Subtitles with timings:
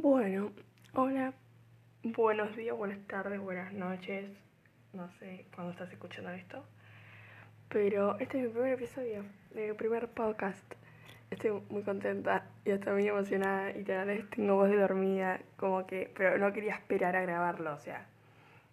[0.00, 0.52] Bueno,
[0.94, 1.34] hola,
[2.04, 4.30] buenos días, buenas tardes, buenas noches.
[4.92, 6.64] No sé cuándo estás escuchando esto.
[7.68, 10.62] Pero este es mi primer episodio, mi primer podcast.
[11.32, 15.84] Estoy muy contenta y estoy muy emocionada y tal vez tengo voz de dormida, como
[15.84, 18.06] que, pero no quería esperar a grabarlo, o sea,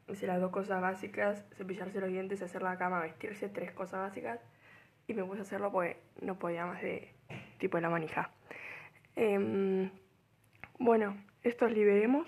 [0.07, 4.42] hice las dos cosas básicas, cepillarse los dientes, hacer la cama, vestirse, tres cosas básicas,
[5.07, 7.10] y me puse a hacerlo porque no podía más de
[7.57, 8.30] tipo de la manija.
[9.15, 9.89] Em,
[10.86, 12.28] bueno, estos liberemos.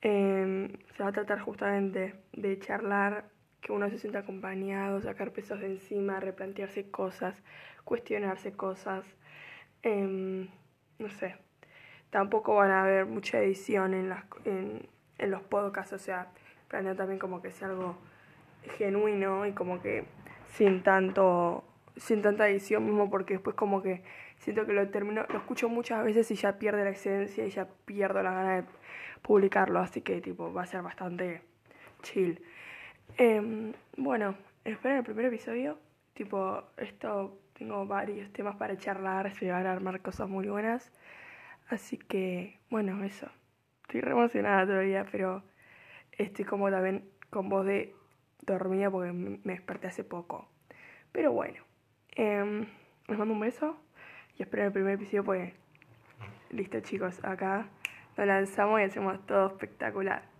[0.00, 3.24] Em, se va a tratar justamente de charlar,
[3.60, 7.42] que uno se sienta acompañado, sacar pesos de encima, replantearse cosas,
[7.84, 9.04] cuestionarse cosas.
[9.82, 10.48] Em,
[10.98, 11.36] no sé.
[12.10, 14.88] Tampoco van a haber mucha edición en, las, en,
[15.18, 16.28] en los podcasts, o sea,
[16.68, 17.96] planeo también como que sea algo
[18.78, 20.04] genuino y como que
[20.48, 21.64] sin tanto
[21.96, 24.02] sin tanta edición mismo porque después como que
[24.36, 27.68] siento que lo termino, lo escucho muchas veces y ya pierde la esencia y ya
[27.84, 28.64] pierdo la gana de
[29.22, 31.42] publicarlo, así que tipo va a ser bastante
[32.02, 32.42] chill.
[33.18, 35.78] Eh, bueno, esperen el primer episodio,
[36.14, 40.90] tipo esto tengo varios temas para charlar, se van a armar cosas muy buenas,
[41.68, 43.28] así que bueno, eso.
[43.82, 45.42] Estoy re emocionada todavía, pero
[46.12, 47.94] estoy como también con voz de
[48.46, 50.48] dormida porque me desperté hace poco.
[51.12, 51.71] Pero bueno.
[52.16, 52.66] Eh,
[53.08, 53.76] les mando un beso
[54.38, 55.52] y espero el primer episodio pues
[56.50, 57.66] listo chicos, acá
[58.16, 60.31] lo lanzamos y hacemos todo espectacular.